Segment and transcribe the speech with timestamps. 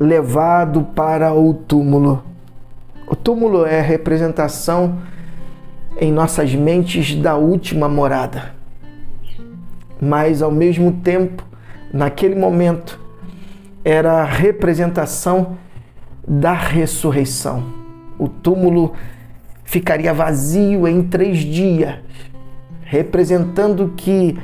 [0.00, 2.24] levado para o túmulo.
[3.06, 4.98] O túmulo é a representação
[6.00, 8.54] em nossas mentes da última morada.
[10.00, 11.44] Mas ao mesmo tempo,
[11.92, 12.98] naquele momento,
[13.84, 15.58] era a representação
[16.26, 17.62] da ressurreição.
[18.18, 18.94] O túmulo
[19.64, 21.96] ficaria vazio em três dias,
[22.84, 24.38] representando que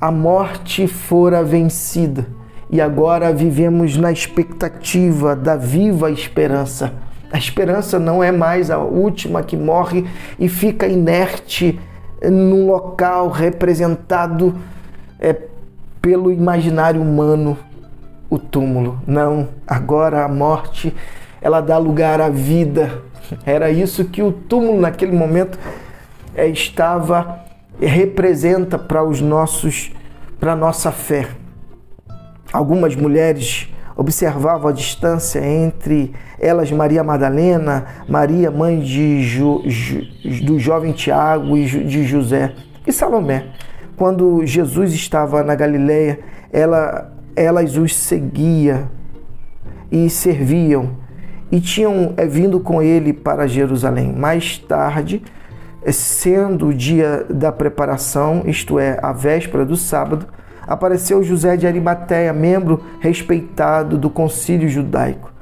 [0.00, 2.37] a morte fora vencida
[2.70, 6.92] e agora vivemos na expectativa da viva esperança.
[7.30, 10.06] A esperança não é mais a última que morre
[10.38, 11.78] e fica inerte
[12.22, 14.54] num local representado
[15.20, 15.36] é,
[16.00, 17.56] pelo imaginário humano,
[18.30, 19.00] o túmulo.
[19.06, 20.94] Não, agora a morte
[21.40, 23.02] ela dá lugar à vida.
[23.44, 25.58] Era isso que o túmulo naquele momento
[26.34, 27.44] é, estava
[27.80, 29.92] representa para os nossos
[30.40, 31.28] para nossa fé.
[32.52, 40.00] Algumas mulheres observavam a distância entre elas Maria Madalena, Maria mãe de jo, jo,
[40.44, 42.54] do jovem Tiago e de José
[42.86, 43.46] e Salomé.
[43.96, 46.20] Quando Jesus estava na Galileia,
[46.52, 48.88] ela, elas os seguia
[49.90, 50.96] e serviam
[51.50, 54.12] e tinham é, vindo com ele para Jerusalém.
[54.12, 55.22] Mais tarde,
[55.90, 60.26] sendo o dia da preparação, isto é, a véspera do sábado,
[60.68, 65.32] apareceu José de Arimateia, membro respeitado do concílio judaico.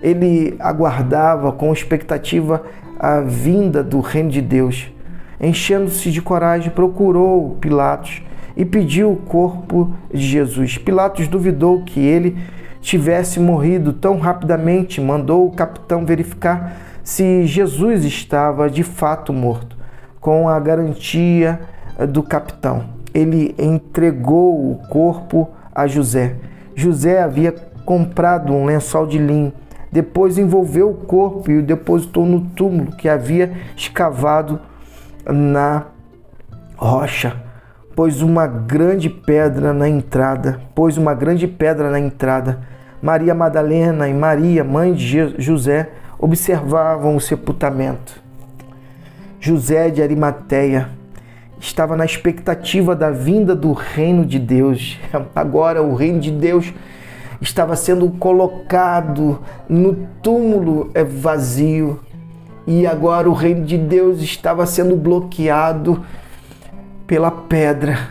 [0.00, 2.62] Ele aguardava com expectativa
[2.98, 4.88] a vinda do reino de Deus.
[5.40, 8.22] Enchendo-se de coragem, procurou Pilatos
[8.56, 10.78] e pediu o corpo de Jesus.
[10.78, 12.38] Pilatos duvidou que ele
[12.80, 19.76] tivesse morrido tão rapidamente, mandou o capitão verificar se Jesus estava de fato morto,
[20.20, 21.60] com a garantia
[22.08, 26.36] do capitão ele entregou o corpo a José.
[26.74, 27.54] José havia
[27.86, 29.54] comprado um lençol de linho,
[29.90, 34.60] depois envolveu o corpo e o depositou no túmulo que havia escavado
[35.24, 35.86] na
[36.76, 37.40] rocha.
[37.94, 42.60] Pôs uma grande pedra na entrada, pôs uma grande pedra na entrada.
[43.00, 45.88] Maria Madalena e Maria, mãe de José,
[46.18, 48.20] observavam o sepultamento.
[49.40, 50.95] José de Arimateia
[51.60, 54.98] estava na expectativa da vinda do reino de Deus.
[55.34, 56.72] Agora o reino de Deus
[57.40, 62.00] estava sendo colocado no túmulo é vazio
[62.66, 66.04] e agora o reino de Deus estava sendo bloqueado
[67.06, 68.08] pela pedra.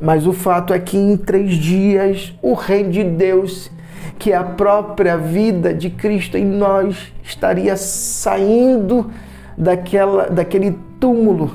[0.00, 3.70] Mas o fato é que em três dias o reino de Deus,
[4.18, 9.08] que é a própria vida de Cristo em nós, estaria saindo
[9.56, 11.52] daquela, daquele túmulo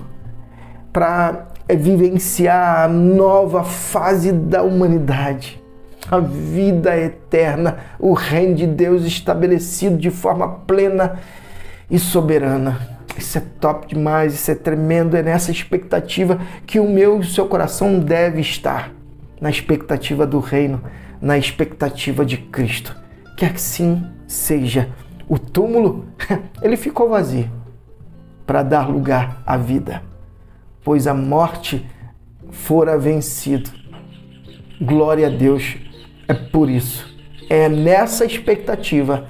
[0.98, 5.64] para é, vivenciar a nova fase da humanidade,
[6.10, 11.20] a vida eterna, o reino de Deus estabelecido de forma plena
[11.88, 12.98] e soberana.
[13.16, 17.24] Isso é top demais, isso é tremendo, é nessa expectativa que o meu e o
[17.24, 18.92] seu coração deve estar,
[19.40, 20.82] na expectativa do reino,
[21.22, 22.98] na expectativa de Cristo.
[23.38, 24.90] Que assim seja.
[25.30, 26.08] O túmulo,
[26.60, 27.48] ele ficou vazio
[28.48, 30.07] para dar lugar à vida
[30.88, 31.86] pois a morte
[32.50, 33.70] fora vencido.
[34.80, 35.76] Glória a Deus
[36.30, 37.14] é por isso.
[37.50, 39.26] É nessa expectativa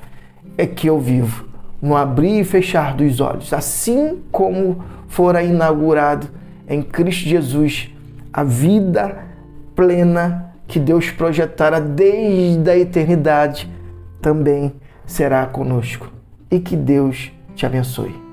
[0.55, 1.47] é que eu vivo,
[1.81, 6.29] no abrir e fechar dos olhos, assim como fora inaugurado
[6.69, 7.89] em Cristo Jesus
[8.31, 9.25] a vida
[9.75, 13.67] plena que Deus projetara desde a eternidade,
[14.21, 14.73] também
[15.07, 16.07] será conosco.
[16.51, 18.26] E que Deus te abençoe.